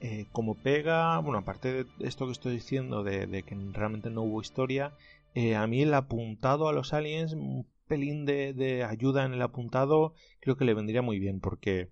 Eh, 0.00 0.26
como 0.32 0.54
pega, 0.54 1.18
bueno, 1.18 1.40
aparte 1.40 1.84
de 1.84 1.86
esto 2.00 2.26
que 2.26 2.32
estoy 2.32 2.54
diciendo 2.54 3.02
de, 3.02 3.42
que 3.42 3.56
realmente 3.72 4.10
no 4.10 4.22
hubo 4.22 4.40
historia, 4.40 4.94
eh, 5.34 5.56
a 5.56 5.66
mí 5.66 5.82
el 5.82 5.92
apuntado 5.92 6.68
a 6.68 6.72
los 6.72 6.92
aliens, 6.94 7.34
un 7.34 7.66
pelín 7.86 8.24
de, 8.24 8.86
ayuda 8.88 9.24
en 9.26 9.34
el 9.34 9.42
apuntado, 9.42 10.14
creo 10.40 10.56
que 10.56 10.64
le 10.64 10.74
vendría 10.74 11.02
muy 11.02 11.18
bien 11.18 11.40
porque 11.40 11.90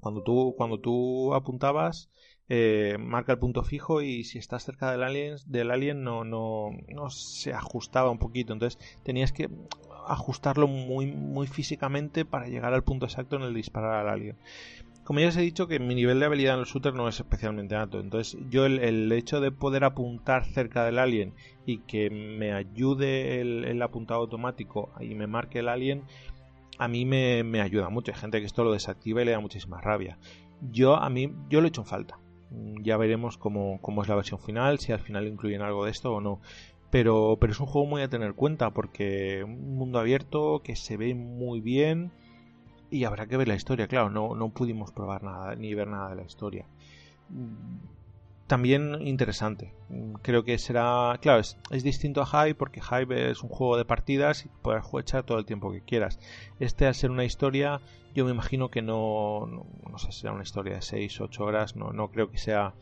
cuando 0.00 0.22
tú, 0.22 0.54
cuando 0.56 0.78
tú 0.80 1.34
apuntabas, 1.34 2.10
marca 2.98 3.32
el 3.32 3.38
punto 3.38 3.62
fijo 3.62 4.02
y 4.02 4.24
si 4.24 4.38
estás 4.38 4.64
cerca 4.64 4.90
del 4.90 5.02
alien, 5.02 5.36
del 5.46 5.70
alien 5.70 6.02
no, 6.04 6.24
no, 6.24 6.70
no 6.88 7.10
se 7.10 7.52
ajustaba 7.52 8.10
un 8.10 8.18
poquito. 8.18 8.52
Entonces 8.52 8.78
tenías 9.02 9.32
que 9.32 9.48
ajustarlo 10.06 10.66
muy, 10.66 11.06
muy 11.06 11.46
físicamente 11.46 12.24
para 12.24 12.48
llegar 12.48 12.74
al 12.74 12.84
punto 12.84 13.06
exacto 13.06 13.36
en 13.36 13.42
el 13.42 13.54
disparar 13.54 13.94
al 13.94 14.08
alien. 14.08 14.36
Como 15.04 15.20
ya 15.20 15.28
os 15.28 15.36
he 15.36 15.42
dicho 15.42 15.68
que 15.68 15.78
mi 15.78 15.94
nivel 15.94 16.18
de 16.18 16.24
habilidad 16.24 16.54
en 16.54 16.60
el 16.60 16.66
shooter 16.66 16.94
no 16.94 17.08
es 17.08 17.20
especialmente 17.20 17.74
alto, 17.74 18.00
entonces 18.00 18.38
yo 18.48 18.64
el, 18.64 19.12
hecho 19.12 19.42
de 19.42 19.52
poder 19.52 19.84
apuntar 19.84 20.46
cerca 20.46 20.82
del 20.82 20.98
alien 20.98 21.34
y 21.66 21.80
que 21.80 22.08
me 22.08 22.54
ayude 22.54 23.42
el, 23.42 23.82
apuntado 23.82 24.20
automático 24.20 24.92
y 25.00 25.14
me 25.14 25.26
marque 25.26 25.58
el 25.58 25.68
alien, 25.68 26.04
a 26.78 26.88
mí 26.88 27.04
me, 27.04 27.42
me, 27.44 27.60
ayuda 27.60 27.88
mucho. 27.88 28.12
Hay 28.12 28.18
gente 28.18 28.40
que 28.40 28.46
esto 28.46 28.64
lo 28.64 28.72
desactiva 28.72 29.22
y 29.22 29.24
le 29.24 29.32
da 29.32 29.40
muchísima 29.40 29.80
rabia. 29.80 30.18
Yo 30.60 30.96
a 30.96 31.08
mí 31.10 31.34
yo 31.48 31.60
lo 31.60 31.66
he 31.66 31.68
hecho 31.68 31.82
en 31.82 31.86
falta. 31.86 32.18
Ya 32.82 32.96
veremos 32.96 33.36
cómo, 33.36 33.80
cómo 33.80 34.02
es 34.02 34.08
la 34.08 34.14
versión 34.14 34.38
final, 34.38 34.78
si 34.78 34.92
al 34.92 35.00
final 35.00 35.26
incluyen 35.26 35.62
algo 35.62 35.84
de 35.84 35.90
esto 35.90 36.12
o 36.12 36.20
no. 36.20 36.40
Pero, 36.90 37.38
pero 37.40 37.52
es 37.52 37.58
un 37.58 37.66
juego 37.66 37.88
muy 37.88 38.02
a 38.02 38.08
tener 38.08 38.28
en 38.28 38.34
cuenta 38.34 38.70
porque 38.70 39.42
un 39.42 39.76
mundo 39.76 39.98
abierto 39.98 40.62
que 40.62 40.76
se 40.76 40.96
ve 40.96 41.14
muy 41.14 41.60
bien 41.60 42.12
y 42.90 43.04
habrá 43.04 43.26
que 43.26 43.36
ver 43.36 43.48
la 43.48 43.56
historia. 43.56 43.88
Claro, 43.88 44.10
no, 44.10 44.36
no 44.36 44.50
pudimos 44.50 44.92
probar 44.92 45.24
nada 45.24 45.56
ni 45.56 45.74
ver 45.74 45.88
nada 45.88 46.10
de 46.10 46.16
la 46.16 46.22
historia. 46.22 46.66
También 48.54 49.04
interesante. 49.04 49.74
Creo 50.22 50.44
que 50.44 50.58
será. 50.58 51.18
Claro, 51.20 51.40
es, 51.40 51.82
distinto 51.82 52.22
a 52.22 52.46
Hive 52.46 52.54
porque 52.54 52.80
Hive 52.80 53.32
es 53.32 53.42
un 53.42 53.48
juego 53.48 53.76
de 53.76 53.84
partidas 53.84 54.46
y 54.46 54.48
puedes 54.62 54.84
echar 55.00 55.24
todo 55.24 55.40
el 55.40 55.44
tiempo 55.44 55.72
que 55.72 55.80
quieras. 55.80 56.20
Este, 56.60 56.86
al 56.86 56.94
ser 56.94 57.10
una 57.10 57.24
historia, 57.24 57.80
yo 58.14 58.24
me 58.24 58.30
imagino 58.30 58.70
que 58.70 58.80
no. 58.80 59.48
No, 59.50 59.66
no 59.90 59.98
sé, 59.98 60.12
será 60.12 60.32
una 60.32 60.44
historia 60.44 60.74
de 60.74 60.82
6-8 60.82 61.40
horas. 61.40 61.74
No, 61.74 61.92
no 61.92 62.12
creo 62.12 62.30
que 62.30 62.38
sea 62.38 62.74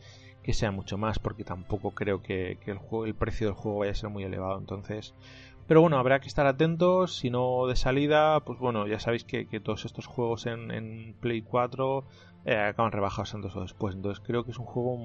que 0.43 0.53
sea 0.53 0.69
mucho 0.69 0.99
más 0.99 1.17
porque 1.17 1.43
tampoco 1.43 1.95
creo 1.95 2.21
que, 2.21 2.59
el, 2.67 2.77
juego, 2.77 3.07
el 3.07 3.15
precio 3.15 3.47
del 3.47 3.55
juego 3.55 3.79
vaya 3.79 3.93
a 3.93 3.95
ser 3.95 4.09
muy 4.09 4.25
elevado 4.25 4.59
entonces 4.59 5.15
pero 5.73 5.81
bueno 5.81 5.97
habrá 5.97 6.19
que 6.19 6.27
estar 6.27 6.45
atentos 6.45 7.17
si 7.17 7.31
no 7.31 7.65
de 7.65 7.75
salida 7.75 8.39
pues 8.41 8.59
bueno 8.59 8.85
ya 8.85 8.99
sabéis 8.99 9.23
que, 9.23 9.47
todos 9.59 9.85
estos 9.85 10.05
juegos 10.05 10.45
en, 10.45 11.15
Play 11.19 11.41
4 11.41 12.03
eh, 12.45 12.55
acaban 12.55 12.91
rebajados 12.91 13.33
antes 13.33 13.55
o 13.55 13.61
después. 13.61 13.95
Entonces 13.95 14.23
creo 14.23 14.43
que 14.43 14.51
es 14.51 14.59
un 14.59 14.65
juego 14.65 14.99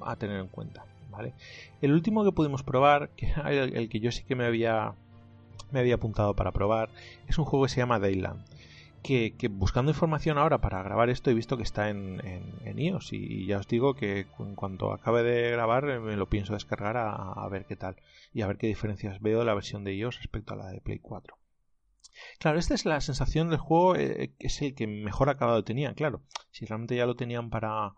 a 0.00 0.16
tener 0.16 0.40
en 0.40 0.48
cuenta 0.48 0.86
vale 1.10 1.34
el 1.82 1.92
último 1.92 2.24
que 2.24 2.32
pudimos 2.32 2.62
probar 2.62 3.10
que 3.16 3.34
el, 3.44 3.76
el 3.76 3.90
que 3.90 4.00
yo 4.00 4.10
sí 4.12 4.24
que 4.24 4.34
me 4.34 4.46
había 4.46 4.94
me 5.72 5.80
había 5.80 5.96
apuntado 5.96 6.32
para 6.32 6.52
probar 6.52 6.88
es 7.28 7.36
un 7.36 7.44
juego 7.44 7.66
que 7.66 7.72
se 7.72 7.80
llama 7.80 7.98
Dayland 7.98 8.42
que, 9.04 9.48
buscando 9.50 9.92
información 9.92 10.38
ahora 10.38 10.62
para 10.62 10.82
grabar 10.82 11.10
esto 11.10 11.30
he 11.30 11.34
visto 11.34 11.58
que 11.58 11.62
está 11.62 11.90
en, 11.90 12.20
en, 12.24 12.78
iOS 12.78 13.12
y, 13.12 13.46
ya 13.46 13.58
os 13.58 13.68
digo 13.68 13.94
que 13.94 14.26
en 14.38 14.54
cuanto 14.54 14.92
acabe 14.92 15.22
de 15.22 15.50
grabar 15.50 15.88
eh, 15.90 16.00
me 16.00 16.16
lo 16.16 16.30
pienso 16.30 16.54
descargar 16.54 16.96
a, 16.96 17.46
ver 17.50 17.66
qué 17.66 17.76
tal 17.76 17.96
y 18.32 18.40
a 18.40 18.46
ver 18.46 18.56
qué 18.56 18.66
diferencias 18.66 19.20
veo 19.20 19.40
de 19.40 19.44
la 19.44 19.54
versión 19.54 19.84
de 19.84 19.94
iOS 19.94 20.18
respecto 20.18 20.54
a 20.54 20.56
la 20.56 20.68
de 20.68 20.80
Play 20.80 20.98
4. 21.00 21.36
Claro, 22.38 22.58
esta 22.58 22.74
es 22.74 22.86
la 22.86 23.00
sensación 23.02 23.50
del 23.50 23.58
juego, 23.58 23.94
eh, 23.94 24.32
que 24.38 24.46
es 24.46 24.62
el 24.62 24.74
que 24.74 24.86
mejor 24.86 25.28
acabado 25.28 25.64
tenía. 25.64 25.92
Claro, 25.94 26.22
si 26.50 26.64
realmente 26.64 26.96
ya 26.96 27.06
lo 27.06 27.16
tenían 27.16 27.50
para, 27.50 27.92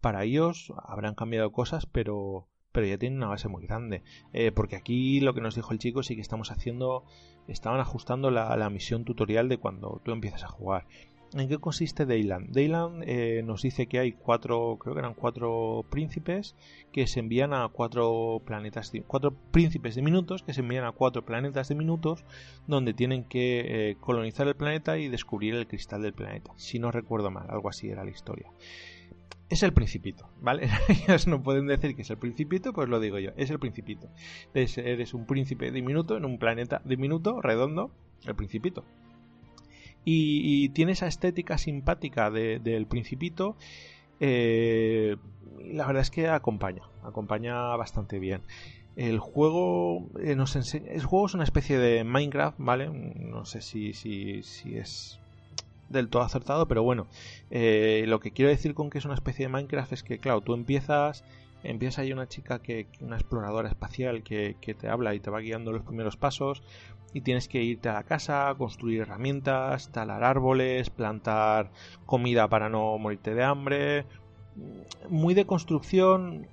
para 0.00 0.24
iOS, 0.24 0.72
habrán 0.86 1.14
cambiado 1.14 1.52
cosas, 1.52 1.84
pero, 1.84 2.48
pero 2.72 2.86
ya 2.86 2.98
tiene 2.98 3.16
una 3.16 3.28
base 3.28 3.48
muy 3.48 3.66
grande. 3.66 4.02
Eh, 4.32 4.52
porque 4.52 4.76
aquí 4.76 5.20
lo 5.20 5.34
que 5.34 5.40
nos 5.40 5.54
dijo 5.54 5.72
el 5.72 5.78
chico 5.78 6.02
sí 6.02 6.14
que 6.14 6.22
estamos 6.22 6.50
haciendo, 6.50 7.04
estaban 7.48 7.80
ajustando 7.80 8.30
la, 8.30 8.70
misión 8.70 9.04
tutorial 9.04 9.48
de 9.48 9.58
cuando 9.58 10.00
tú 10.04 10.12
empiezas 10.12 10.44
a 10.44 10.48
jugar. 10.48 10.86
¿En 11.32 11.48
qué 11.48 11.58
consiste 11.58 12.06
Dayland? 12.06 12.52
Dayland 12.52 13.04
eh, 13.06 13.42
nos 13.44 13.62
dice 13.62 13.86
que 13.86 14.00
hay 14.00 14.12
cuatro, 14.12 14.78
creo 14.80 14.94
que 14.94 15.00
eran 15.00 15.14
cuatro 15.14 15.84
príncipes 15.88 16.56
que 16.90 17.06
se 17.06 17.20
envían 17.20 17.54
a 17.54 17.68
cuatro 17.68 18.42
planetas, 18.44 18.90
cuatro 19.06 19.36
príncipes 19.52 19.94
de 19.94 20.02
minutos 20.02 20.42
que 20.42 20.52
se 20.52 20.60
envían 20.60 20.84
a 20.84 20.90
cuatro 20.90 21.24
planetas 21.24 21.68
de 21.68 21.76
minutos 21.76 22.24
donde 22.66 22.94
tienen 22.94 23.22
que 23.22 23.90
eh, 23.90 23.96
colonizar 24.00 24.48
el 24.48 24.56
planeta 24.56 24.98
y 24.98 25.08
descubrir 25.08 25.54
el 25.54 25.68
cristal 25.68 26.02
del 26.02 26.14
planeta. 26.14 26.52
Si 26.56 26.80
no 26.80 26.90
recuerdo 26.90 27.30
mal, 27.30 27.46
algo 27.48 27.68
así 27.68 27.88
era 27.88 28.02
la 28.04 28.10
historia 28.10 28.50
es 29.50 29.64
el 29.64 29.72
principito, 29.72 30.30
¿vale? 30.40 30.70
Ellos 30.88 31.26
no 31.26 31.42
pueden 31.42 31.66
decir 31.66 31.96
que 31.96 32.02
es 32.02 32.10
el 32.10 32.18
principito, 32.18 32.72
pues 32.72 32.88
lo 32.88 33.00
digo 33.00 33.18
yo, 33.18 33.32
es 33.36 33.50
el 33.50 33.58
principito. 33.58 34.08
Eres, 34.54 35.12
un 35.12 35.26
príncipe 35.26 35.72
diminuto 35.72 36.16
en 36.16 36.24
un 36.24 36.38
planeta 36.38 36.80
diminuto, 36.84 37.42
redondo, 37.42 37.90
el 38.24 38.36
principito. 38.36 38.84
Y, 40.04 40.70
tiene 40.70 40.92
esa 40.92 41.08
estética 41.08 41.58
simpática 41.58 42.30
del 42.30 42.86
principito. 42.86 43.56
Eh, 44.20 45.16
la 45.64 45.86
verdad 45.86 46.02
es 46.02 46.10
que 46.10 46.28
acompaña, 46.28 46.82
acompaña 47.02 47.76
bastante 47.76 48.18
bien. 48.18 48.42
El 48.96 49.18
juego 49.18 50.08
eh, 50.22 50.36
nos 50.36 50.56
enseña. 50.56 50.90
El 50.92 51.04
juego 51.04 51.26
es 51.26 51.34
una 51.34 51.44
especie 51.44 51.78
de 51.78 52.04
Minecraft, 52.04 52.56
¿vale? 52.58 52.88
No 52.88 53.44
sé 53.44 53.60
si, 53.60 53.92
si, 53.92 54.42
si 54.42 54.76
es 54.76 55.20
del 55.90 56.08
todo 56.08 56.22
acertado, 56.22 56.66
pero 56.66 56.82
bueno, 56.82 57.06
eh, 57.50 58.04
lo 58.06 58.20
que 58.20 58.30
quiero 58.30 58.50
decir 58.50 58.74
con 58.74 58.88
que 58.88 58.98
es 58.98 59.04
una 59.04 59.14
especie 59.14 59.46
de 59.46 59.52
Minecraft 59.52 59.92
es 59.92 60.02
que, 60.02 60.18
claro, 60.18 60.40
tú 60.40 60.54
empiezas, 60.54 61.24
empieza 61.62 62.02
ahí 62.02 62.12
una 62.12 62.28
chica 62.28 62.60
que, 62.60 62.86
una 63.00 63.16
exploradora 63.16 63.68
espacial 63.68 64.22
que, 64.22 64.56
te 64.78 64.88
habla 64.88 65.14
y 65.14 65.20
te 65.20 65.30
va 65.30 65.40
guiando 65.40 65.72
los 65.72 65.82
primeros 65.82 66.16
pasos 66.16 66.62
y 67.12 67.22
tienes 67.22 67.48
que 67.48 67.62
irte 67.62 67.88
a 67.88 67.94
la 67.94 68.04
casa, 68.04 68.54
construir 68.56 69.00
herramientas, 69.00 69.90
talar 69.90 70.22
árboles, 70.22 70.90
plantar 70.90 71.70
comida 72.06 72.48
para 72.48 72.68
no 72.68 72.96
morirte 72.98 73.34
de 73.34 73.42
hambre, 73.42 74.06
muy 75.08 75.34
de 75.34 75.44
construcción, 75.44 76.46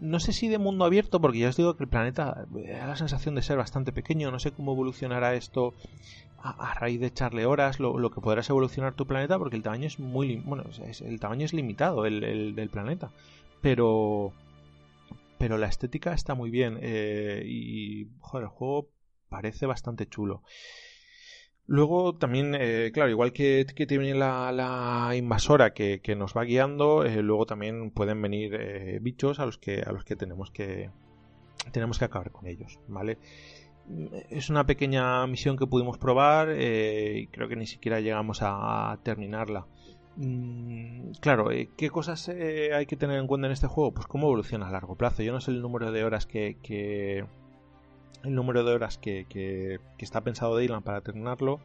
no 0.00 0.20
sé 0.20 0.32
si 0.32 0.48
de 0.48 0.58
mundo 0.58 0.84
abierto, 0.84 1.20
porque 1.20 1.38
ya 1.38 1.48
os 1.48 1.56
digo 1.56 1.76
que 1.76 1.84
el 1.84 1.90
planeta 1.90 2.46
da 2.50 2.86
la 2.86 2.96
sensación 2.96 3.34
de 3.34 3.42
ser 3.42 3.56
bastante 3.56 3.92
pequeño, 3.92 4.30
no 4.30 4.38
sé 4.38 4.52
cómo 4.52 4.72
evolucionará 4.72 5.34
esto 5.34 5.74
a, 6.40 6.74
raíz 6.74 7.00
de 7.00 7.06
echarle 7.06 7.46
horas 7.46 7.80
lo, 7.80 8.10
que 8.10 8.20
podrás 8.20 8.48
evolucionar 8.48 8.94
tu 8.94 9.06
planeta 9.06 9.38
porque 9.38 9.56
el 9.56 9.62
tamaño 9.62 9.86
es 9.86 9.98
muy 9.98 10.36
bueno 10.36 10.64
el 11.00 11.20
tamaño 11.20 11.44
es 11.44 11.52
limitado 11.52 12.06
el, 12.06 12.54
del 12.54 12.68
planeta. 12.70 13.10
Pero 13.60 14.32
pero 15.38 15.56
la 15.56 15.68
estética 15.68 16.12
está 16.12 16.34
muy 16.34 16.50
bien 16.50 16.78
eh, 16.80 17.42
y 17.46 18.08
joder, 18.20 18.44
el 18.44 18.50
juego 18.50 18.88
parece 19.28 19.66
bastante 19.66 20.08
chulo 20.08 20.42
Luego 21.68 22.16
también, 22.16 22.56
eh, 22.58 22.90
claro, 22.92 23.10
igual 23.10 23.32
que, 23.32 23.64
que 23.76 23.86
tiene 23.86 24.14
la, 24.14 24.50
la 24.50 25.14
invasora 25.14 25.74
que, 25.74 26.00
que, 26.00 26.16
nos 26.16 26.36
va 26.36 26.42
guiando, 26.44 27.04
eh, 27.04 27.22
luego 27.22 27.46
también 27.46 27.90
pueden 27.90 28.20
venir 28.20 28.58
bichos 29.00 29.38
a 29.38 29.46
los 29.46 29.58
que 29.58 29.82
a 29.82 29.92
los 29.92 30.04
que 30.04 30.16
tenemos 30.16 30.50
que 30.50 30.90
tenemos 31.72 31.98
que 31.98 32.06
acabar 32.06 32.32
con 32.32 32.46
ellos, 32.46 32.80
¿vale? 32.88 33.18
es 34.30 34.50
una 34.50 34.66
pequeña 34.66 35.26
misión 35.26 35.56
que 35.56 35.66
pudimos 35.66 35.98
probar 35.98 36.50
eh, 36.50 37.20
y 37.20 37.26
creo 37.28 37.48
que 37.48 37.56
ni 37.56 37.66
siquiera 37.66 38.00
llegamos 38.00 38.40
a 38.42 38.98
terminarla. 39.02 39.66
Mm, 40.16 41.12
claro, 41.20 41.50
eh, 41.50 41.70
¿qué 41.76 41.90
cosas 41.90 42.28
eh, 42.28 42.70
hay 42.74 42.86
que 42.86 42.96
tener 42.96 43.18
en 43.18 43.26
cuenta 43.26 43.46
en 43.46 43.52
este 43.52 43.66
juego? 43.66 43.94
Pues 43.94 44.06
cómo 44.06 44.26
evoluciona 44.26 44.68
a 44.68 44.72
largo 44.72 44.96
plazo. 44.96 45.22
Yo 45.22 45.32
no 45.32 45.40
sé 45.40 45.52
el 45.52 45.62
número 45.62 45.92
de 45.92 46.04
horas 46.04 46.26
que, 46.26 47.24
el 48.24 48.34
número 48.34 48.64
de 48.64 48.72
horas 48.72 48.98
que, 48.98 49.26
que, 49.28 49.78
está 49.98 50.22
pensado 50.22 50.56
Dylan 50.56 50.82
para 50.82 51.00
terminarlo, 51.00 51.60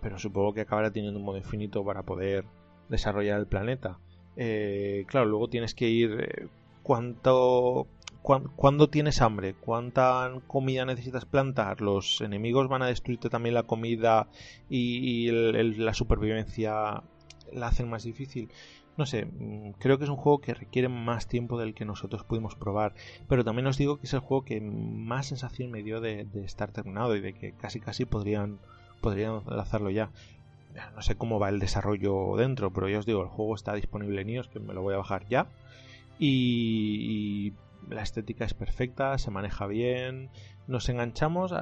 pero 0.00 0.18
supongo 0.18 0.54
que 0.54 0.62
acabará 0.62 0.90
teniendo 0.90 1.18
un 1.18 1.24
modo 1.24 1.38
infinito 1.38 1.84
para 1.84 2.02
poder 2.02 2.44
desarrollar 2.88 3.40
el 3.40 3.46
planeta. 3.46 3.98
claro, 5.06 5.26
luego 5.26 5.48
tienes 5.48 5.74
que 5.74 5.88
ir 5.88 6.50
cuánto 6.82 7.86
cuando 8.56 8.88
tienes 8.88 9.20
hambre, 9.20 9.52
cuánta 9.52 10.32
comida 10.46 10.86
necesitas 10.86 11.26
plantar, 11.26 11.82
los 11.82 12.22
enemigos 12.22 12.68
van 12.68 12.80
a 12.80 12.86
destruirte 12.86 13.28
también 13.28 13.54
la 13.54 13.64
comida 13.64 14.28
y, 14.70 15.30
la 15.30 15.92
supervivencia 15.92 17.02
la 17.52 17.66
hacen 17.66 17.90
más 17.90 18.04
difícil. 18.04 18.48
No 18.96 19.06
sé, 19.06 19.26
mm, 19.26 19.72
creo 19.78 19.98
que 19.98 20.04
es 20.04 20.10
un 20.10 20.16
juego 20.16 20.40
que 20.40 20.54
requiere 20.54 20.88
más 20.88 21.26
tiempo 21.26 21.58
del 21.58 21.74
que 21.74 21.84
nosotros 21.84 22.24
pudimos 22.24 22.54
probar, 22.54 22.94
pero 23.28 23.44
también 23.44 23.66
os 23.66 23.78
digo 23.78 23.98
que 23.98 24.06
es 24.06 24.12
el 24.14 24.20
juego 24.20 24.44
que 24.44 24.60
más 24.60 25.26
sensación 25.26 25.70
me 25.70 25.82
dio 25.82 26.00
de, 26.00 26.26
estar 26.44 26.70
terminado 26.70 27.16
y 27.16 27.20
de 27.20 27.32
que 27.34 27.52
casi 27.52 27.80
casi 27.80 28.04
podrían, 28.04 28.58
podrían 29.00 29.42
lanzarlo 29.46 29.90
ya. 29.90 30.10
No 30.94 31.02
sé 31.02 31.16
cómo 31.16 31.38
va 31.38 31.50
el 31.50 31.60
desarrollo 31.60 32.36
dentro, 32.36 32.72
pero 32.72 32.88
ya 32.88 32.98
os 32.98 33.06
digo, 33.06 33.22
el 33.22 33.28
juego 33.28 33.54
está 33.54 33.74
disponible 33.74 34.22
en 34.22 34.30
iOS, 34.30 34.48
que 34.48 34.60
me 34.60 34.74
lo 34.74 34.82
voy 34.82 34.94
a 34.94 34.98
bajar 34.98 35.26
ya. 35.28 35.46
y 36.18 37.52
la 37.88 38.02
estética 38.02 38.44
es 38.44 38.54
perfecta, 38.54 39.18
se 39.18 39.30
maneja 39.30 39.66
bien, 39.66 40.30
nos 40.66 40.88
enganchamos 40.88 41.54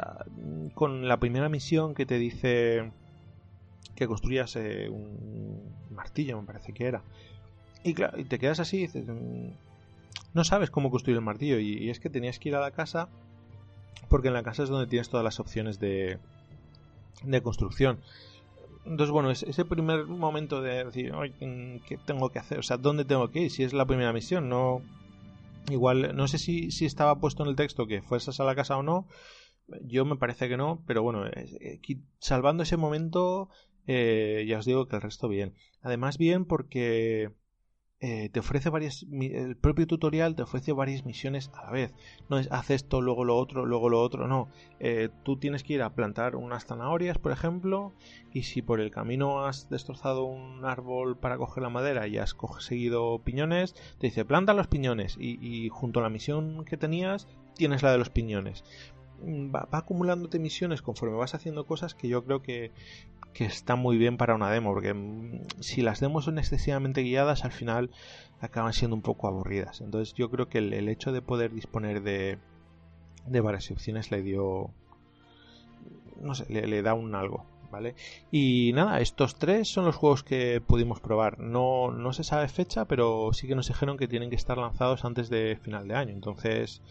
con 0.74 1.08
la 1.08 1.18
primera 1.18 1.48
misión 1.48 1.94
que 1.94 2.06
te 2.06 2.18
dice 2.18 2.92
que 3.94 4.06
construyas 4.06 4.56
eh, 4.56 4.88
un 4.88 5.74
martillo, 5.90 6.40
me 6.40 6.46
parece 6.46 6.72
que 6.72 6.86
era. 6.86 7.02
Y 7.84 7.94
claro, 7.94 8.18
y 8.18 8.24
te 8.24 8.38
quedas 8.38 8.60
así 8.60 8.78
dices, 8.78 9.06
mm, 9.06 9.50
no 10.34 10.44
sabes 10.44 10.70
cómo 10.70 10.90
construir 10.90 11.16
el 11.16 11.24
martillo. 11.24 11.58
Y, 11.58 11.90
es 11.90 12.00
que 12.00 12.10
tenías 12.10 12.38
que 12.38 12.50
ir 12.50 12.56
a 12.56 12.60
la 12.60 12.70
casa, 12.70 13.08
porque 14.08 14.28
en 14.28 14.34
la 14.34 14.42
casa 14.42 14.62
es 14.62 14.68
donde 14.68 14.86
tienes 14.86 15.08
todas 15.08 15.24
las 15.24 15.40
opciones 15.40 15.78
de, 15.78 16.18
de 17.24 17.42
construcción. 17.42 18.00
Entonces, 18.84 19.12
bueno, 19.12 19.30
ese 19.30 19.64
primer 19.64 20.06
momento 20.06 20.60
de 20.60 20.84
decir, 20.84 21.12
¿qué 21.86 21.98
tengo 22.04 22.30
que 22.30 22.40
hacer? 22.40 22.58
O 22.58 22.62
sea, 22.62 22.78
¿dónde 22.78 23.04
tengo 23.04 23.30
que 23.30 23.42
ir? 23.42 23.50
Si 23.50 23.62
es 23.62 23.72
la 23.72 23.86
primera 23.86 24.12
misión, 24.12 24.48
no 24.48 24.82
Igual, 25.70 26.16
no 26.16 26.26
sé 26.26 26.38
si, 26.38 26.70
si 26.70 26.86
estaba 26.86 27.20
puesto 27.20 27.42
en 27.42 27.48
el 27.48 27.56
texto 27.56 27.86
que 27.86 28.02
fueses 28.02 28.40
a 28.40 28.44
la 28.44 28.54
casa 28.54 28.76
o 28.76 28.82
no. 28.82 29.06
Yo 29.84 30.04
me 30.04 30.16
parece 30.16 30.48
que 30.48 30.56
no, 30.56 30.82
pero 30.86 31.02
bueno, 31.02 31.26
eh, 31.26 31.80
salvando 32.18 32.64
ese 32.64 32.76
momento, 32.76 33.48
eh, 33.86 34.44
ya 34.48 34.58
os 34.58 34.64
digo 34.64 34.86
que 34.86 34.96
el 34.96 35.02
resto 35.02 35.28
bien. 35.28 35.54
Además, 35.82 36.18
bien 36.18 36.44
porque 36.44 37.32
eh, 38.04 38.30
te 38.30 38.40
ofrece 38.40 38.68
varias. 38.68 39.06
El 39.12 39.56
propio 39.56 39.86
tutorial 39.86 40.34
te 40.34 40.42
ofrece 40.42 40.72
varias 40.72 41.06
misiones 41.06 41.52
a 41.54 41.66
la 41.66 41.70
vez. 41.70 41.94
No 42.28 42.36
es 42.36 42.50
haz 42.50 42.70
esto, 42.70 43.00
luego 43.00 43.24
lo 43.24 43.36
otro, 43.36 43.64
luego 43.64 43.88
lo 43.88 44.02
otro. 44.02 44.26
No. 44.26 44.48
Eh, 44.80 45.08
tú 45.22 45.36
tienes 45.36 45.62
que 45.62 45.74
ir 45.74 45.82
a 45.82 45.94
plantar 45.94 46.34
unas 46.34 46.66
zanahorias, 46.66 47.18
por 47.18 47.30
ejemplo. 47.30 47.92
Y 48.32 48.42
si 48.42 48.60
por 48.60 48.80
el 48.80 48.90
camino 48.90 49.46
has 49.46 49.70
destrozado 49.70 50.24
un 50.24 50.64
árbol 50.64 51.16
para 51.16 51.36
coger 51.36 51.62
la 51.62 51.68
madera 51.68 52.08
y 52.08 52.18
has 52.18 52.34
conseguido 52.34 53.20
piñones, 53.20 53.74
te 54.00 54.08
dice 54.08 54.24
planta 54.24 54.52
los 54.52 54.66
piñones. 54.66 55.16
Y, 55.20 55.68
junto 55.68 56.00
a 56.00 56.02
la 56.02 56.10
misión 56.10 56.64
que 56.64 56.76
tenías, 56.76 57.28
tienes 57.54 57.84
la 57.84 57.92
de 57.92 57.98
los 57.98 58.10
piñones. 58.10 58.64
Va, 59.24 59.68
acumulándote 59.70 60.38
misiones 60.38 60.82
conforme 60.82 61.16
vas 61.16 61.34
haciendo 61.34 61.66
cosas 61.66 61.94
que 61.94 62.08
yo 62.08 62.24
creo 62.24 62.42
que 62.42 62.72
que 63.32 63.44
está 63.44 63.76
muy 63.76 63.96
bien 63.96 64.16
para 64.16 64.34
una 64.34 64.50
demo, 64.50 64.72
porque 64.72 64.94
mm, 64.94 65.46
si 65.60 65.82
las 65.82 66.00
demos 66.00 66.24
son 66.24 66.38
excesivamente 66.38 67.02
guiadas, 67.02 67.44
al 67.44 67.52
final 67.52 67.90
acaban 68.40 68.72
siendo 68.72 68.96
un 68.96 69.02
poco 69.02 69.28
aburridas. 69.28 69.80
Entonces 69.80 70.14
yo 70.14 70.30
creo 70.30 70.48
que 70.48 70.58
el, 70.58 70.88
hecho 70.88 71.12
de 71.12 71.22
poder 71.22 71.52
disponer 71.52 72.02
de, 72.02 72.38
de 73.26 73.40
varias 73.40 73.70
opciones 73.70 74.10
le 74.10 74.22
dio, 74.22 74.70
no 76.20 76.34
sé, 76.34 76.46
le, 76.48 76.82
da 76.82 76.94
un 76.94 77.14
algo. 77.14 77.46
¿Vale? 77.70 77.94
Y 78.30 78.72
nada, 78.74 79.00
estos 79.00 79.36
tres 79.36 79.66
son 79.66 79.86
los 79.86 79.96
juegos 79.96 80.22
que 80.22 80.60
pudimos 80.60 81.00
probar. 81.00 81.38
No, 81.38 81.90
no 81.90 82.12
se 82.12 82.22
sabe 82.22 82.48
fecha, 82.48 82.84
pero 82.84 83.32
sí 83.32 83.48
que 83.48 83.54
nos 83.54 83.68
dijeron 83.68 83.96
que 83.96 84.08
tienen 84.08 84.28
que 84.28 84.36
estar 84.36 84.58
lanzados 84.58 85.06
antes 85.06 85.30
de 85.30 85.58
final 85.62 85.88
de 85.88 85.94
año. 85.94 86.12
Entonces, 86.12 86.82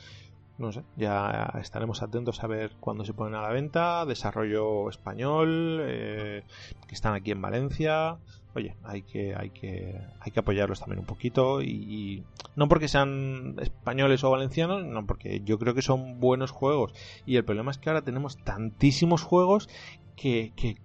no 0.62 0.72
sé, 0.72 0.84
ya 0.96 1.54
estaremos 1.60 2.02
atentos 2.02 2.44
a 2.44 2.48
ver 2.48 2.72
cuándo 2.80 3.04
se 3.04 3.14
ponen 3.14 3.36
a 3.36 3.42
la 3.42 3.50
venta. 3.50 4.06
Desarrollo 4.06 4.90
español, 4.90 5.80
eh, 5.84 6.44
que 6.88 6.96
están 6.96 7.14
aquí 7.14 7.32
en 7.32 7.42
Valencia. 7.42 8.18
Oye, 8.54 8.76
hay 8.84 9.02
que, 9.04 9.34
hay 9.36 9.50
que, 9.50 10.00
hay 10.20 10.32
que 10.32 10.40
apoyarlos 10.40 10.80
también 10.80 11.00
un 11.00 11.06
poquito 11.06 11.62
y, 11.62 12.24
no 12.56 12.68
porque 12.68 12.90
sean 12.90 13.56
españoles 13.62 14.24
o 14.24 14.30
valencianos, 14.30 14.84
no 14.86 15.06
porque 15.06 15.42
yo 15.46 15.58
creo 15.58 15.74
que 15.74 15.82
son 15.82 16.20
buenos 16.20 16.52
juegos. 16.52 16.94
Y 17.26 17.38
el 17.38 17.46
problema 17.46 17.72
es 17.72 17.78
que 17.78 17.90
ahora 17.90 18.02
tenemos 18.02 18.38
tantísimos 18.38 19.24
juegos 19.24 19.70
que, 20.16 20.52
que 20.56 20.76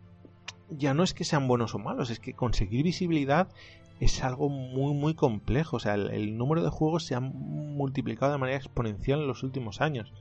ya 0.70 0.94
no 0.94 1.02
es 1.02 1.12
que 1.12 1.24
sean 1.24 1.48
buenos 1.48 1.74
o 1.74 1.78
malos, 1.78 2.10
es 2.10 2.20
que 2.20 2.34
conseguir 2.34 2.84
visibilidad 2.84 3.48
es 4.00 4.22
algo 4.22 4.48
muy 4.48 4.94
muy 4.94 5.14
complejo. 5.14 5.76
O 5.76 5.80
sea, 5.80 5.94
el, 5.94 6.36
número 6.36 6.62
de 6.62 6.70
juegos 6.70 7.04
se 7.04 7.14
ha 7.14 7.20
multiplicado 7.20 8.32
de 8.32 8.38
manera 8.38 8.58
exponencial 8.58 9.20
en 9.20 9.28
los 9.28 9.42
últimos 9.42 9.80
años. 9.80 10.12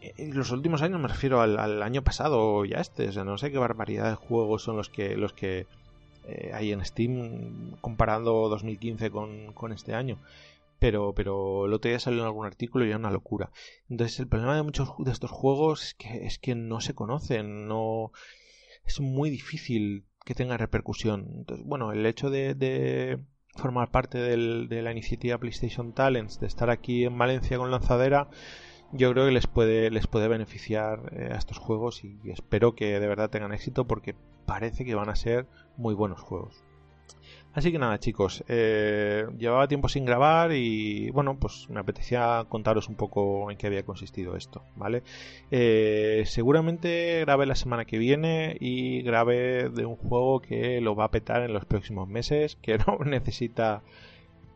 En 0.00 0.36
los 0.36 0.50
últimos 0.50 0.82
años 0.82 1.00
me 1.00 1.08
refiero 1.08 1.40
al, 1.40 1.82
año 1.82 2.02
pasado 2.02 2.40
o 2.40 2.64
ya 2.64 2.78
este. 2.78 3.08
O 3.08 3.12
sea, 3.12 3.24
no 3.24 3.38
sé 3.38 3.50
qué 3.50 3.58
barbaridad 3.58 4.10
de 4.10 4.16
juegos 4.16 4.62
son 4.62 4.76
los 4.76 4.88
que 4.88 5.16
los 5.16 5.32
que 5.32 5.66
eh, 6.26 6.50
hay 6.54 6.72
en 6.72 6.84
Steam 6.84 7.76
comparando 7.80 8.48
2015 8.48 9.10
con, 9.10 9.52
con 9.52 9.72
este 9.72 9.94
año 9.94 10.18
pero, 10.82 11.14
pero 11.14 11.66
el 11.66 11.72
otro 11.74 11.90
día 11.90 12.00
salió 12.00 12.22
en 12.22 12.26
algún 12.26 12.44
artículo 12.44 12.84
y 12.84 12.88
era 12.88 12.98
una 12.98 13.12
locura. 13.12 13.52
Entonces 13.88 14.18
el 14.18 14.26
problema 14.26 14.56
de 14.56 14.64
muchos 14.64 14.88
de 14.98 15.12
estos 15.12 15.30
juegos 15.30 15.84
es 15.84 15.94
que, 15.94 16.26
es 16.26 16.40
que 16.40 16.56
no 16.56 16.80
se 16.80 16.92
conocen, 16.92 17.68
no 17.68 18.10
es 18.84 18.98
muy 18.98 19.30
difícil 19.30 20.06
que 20.24 20.34
tenga 20.34 20.56
repercusión. 20.56 21.26
Entonces, 21.38 21.66
bueno, 21.66 21.92
el 21.92 22.04
hecho 22.06 22.30
de, 22.30 23.18
formar 23.54 23.90
parte 23.90 24.18
de 24.18 24.82
la 24.82 24.92
iniciativa 24.92 25.38
PlayStation 25.38 25.92
Talents, 25.92 26.40
de 26.40 26.46
estar 26.46 26.70
aquí 26.70 27.04
en 27.04 27.18
Valencia 27.18 27.58
con 27.58 27.70
Lanzadera, 27.70 28.28
yo 28.92 29.10
creo 29.12 29.26
que 29.26 29.32
les 29.32 29.46
puede, 29.46 29.90
les 29.90 30.06
puede 30.06 30.28
beneficiar 30.28 31.12
eh, 31.12 31.30
a 31.32 31.36
estos 31.36 31.58
juegos 31.58 32.04
y 32.04 32.18
espero 32.30 32.74
que 32.74 33.00
de 33.00 33.06
verdad 33.06 33.30
tengan 33.30 33.52
éxito 33.52 33.86
porque 33.86 34.14
parece 34.46 34.84
que 34.84 34.94
van 34.94 35.08
a 35.08 35.16
ser 35.16 35.46
muy 35.76 35.94
buenos 35.94 36.20
juegos. 36.20 36.62
Así 37.54 37.70
que 37.70 37.78
nada, 37.78 37.98
chicos, 37.98 38.42
eh, 38.48 39.26
llevaba 39.38 39.68
tiempo 39.68 39.88
sin 39.88 40.06
grabar 40.06 40.52
y 40.52 41.10
bueno, 41.10 41.38
pues 41.38 41.68
me 41.68 41.80
apetecía 41.80 42.46
contaros 42.48 42.88
un 42.88 42.94
poco 42.94 43.50
en 43.50 43.58
qué 43.58 43.66
había 43.66 43.84
consistido 43.84 44.36
esto, 44.36 44.62
¿vale? 44.74 45.02
Eh, 45.50 46.22
seguramente 46.24 47.20
grabe 47.20 47.44
la 47.44 47.54
semana 47.54 47.84
que 47.84 47.98
viene 47.98 48.56
y 48.58 49.02
grabe 49.02 49.68
de 49.68 49.84
un 49.84 49.96
juego 49.96 50.40
que 50.40 50.80
lo 50.80 50.96
va 50.96 51.04
a 51.04 51.10
petar 51.10 51.42
en 51.42 51.52
los 51.52 51.66
próximos 51.66 52.08
meses, 52.08 52.56
que 52.62 52.78
no 52.78 52.98
necesita 53.04 53.82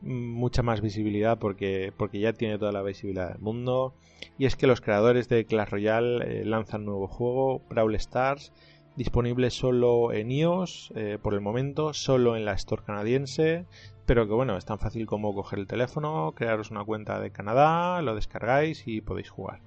mucha 0.01 0.63
más 0.63 0.81
visibilidad 0.81 1.39
porque, 1.39 1.93
porque 1.97 2.21
ya 2.21 2.33
tiene 2.33 2.59
toda 2.59 2.73
la 2.73 2.83
visibilidad 2.83 3.33
del 3.33 3.43
mundo. 3.43 3.93
Y 4.39 4.47
es 4.47 4.57
que 4.57 4.67
los 4.67 4.81
creadores 4.81 5.29
de 5.29 5.45
Clash 5.45 5.69
Royale 5.69 6.41
eh, 6.41 6.45
lanzan 6.47 6.87
nuevo 6.87 7.09
juego, 7.09 7.61
Brawl 7.69 7.95
Stars 7.97 8.53
disponible 8.97 9.50
solo 9.50 10.12
en 10.12 10.31
iOS 10.31 10.93
eh, 10.97 11.19
por 11.23 11.35
el 11.35 11.41
momento, 11.41 11.93
solo 11.93 12.37
en 12.37 12.45
la 12.45 12.55
Store 12.55 12.83
canadiense, 12.85 13.67
pero 14.07 14.26
que 14.26 14.33
bueno, 14.33 14.57
es 14.57 14.65
tan 14.65 14.79
fácil 14.79 15.07
como 15.07 15.35
coger 15.35 15.59
el 15.59 15.67
teléfono, 15.67 16.33
crearos 16.35 16.71
una 16.71 16.85
cuenta 16.85 17.21
de 17.21 17.31
Canadá, 17.31 18.00
lo 18.03 18.15
descargáis 18.15 18.87
y 18.87 19.00
podéis 19.03 19.31
jugar. 19.31 19.61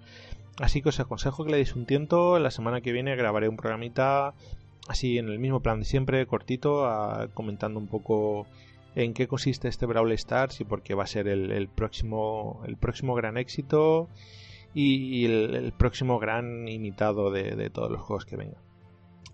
Así 0.60 0.82
que 0.82 0.90
os 0.90 1.00
aconsejo 1.00 1.46
que 1.46 1.52
le 1.52 1.58
deis 1.58 1.76
un 1.76 1.86
tiento, 1.86 2.40
la 2.40 2.52
semana 2.52 2.82
que 2.82 2.92
viene 2.92 3.16
grabaré 3.16 3.48
un 3.48 3.56
programita 3.56 4.34
así 4.88 5.18
en 5.18 5.30
el 5.30 5.40
mismo 5.40 5.62
plan 5.62 5.80
de 5.80 5.86
siempre, 5.86 6.26
cortito, 6.26 6.90
comentando 7.34 7.80
un 7.80 7.88
poco 7.88 8.48
en 8.96 9.14
qué 9.14 9.28
consiste 9.28 9.68
este 9.68 9.86
Brawl 9.86 10.12
Stars 10.14 10.60
y 10.60 10.66
por 10.66 10.82
qué 10.82 10.96
va 10.96 11.04
a 11.04 11.08
ser 11.08 11.28
el, 11.28 11.68
próximo, 11.70 12.62
el 12.66 12.76
próximo 12.76 13.14
gran 13.14 13.38
éxito 13.38 14.10
y, 14.74 15.26
el, 15.26 15.72
próximo 15.78 16.18
gran 16.18 16.68
imitado 16.68 17.30
de 17.32 17.70
todos 17.70 17.92
los 17.92 18.02
juegos 18.02 18.26
que 18.26 18.36
vengan. 18.36 18.69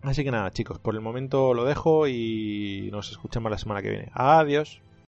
Así 0.06 0.24
que 0.24 0.32
nada, 0.32 0.52
chicos, 0.52 0.78
por 0.80 0.94
el 0.94 1.02
momento 1.02 1.54
lo 1.54 1.66
dejo 1.66 2.08
y 2.08 2.90
nos 2.92 3.12
escuchamos 3.12 3.52
la 3.52 3.58
semana 3.58 3.82
que 3.82 3.90
viene. 3.90 4.12
Adiós. 4.14 4.85